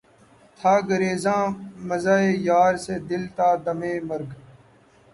تھا 0.59 0.73
گریزاں 0.89 1.43
مژہٴ 1.87 2.23
یار 2.47 2.73
سے 2.85 2.95
دل 3.07 3.23
تا 3.35 3.47
دمِ 3.65 3.81
مرگ 4.07 4.29